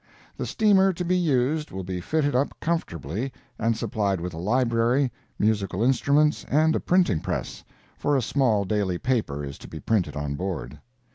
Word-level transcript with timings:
The 0.35 0.47
steamer 0.47 0.93
to 0.93 1.05
be 1.05 1.15
used 1.15 1.69
will 1.69 1.83
be 1.83 2.01
fitted 2.01 2.35
up 2.35 2.59
comfortably 2.59 3.31
and 3.59 3.77
supplied 3.77 4.19
with 4.19 4.33
a 4.33 4.39
library, 4.39 5.11
musical 5.37 5.83
instruments 5.83 6.43
and 6.45 6.75
a 6.75 6.79
printing 6.79 7.19
press—for 7.19 8.17
a 8.17 8.21
small 8.23 8.65
daily 8.65 8.97
paper 8.97 9.45
is 9.45 9.59
to 9.59 9.67
be 9.67 9.79
printed 9.79 10.15
on 10.15 10.33
board. 10.33 10.79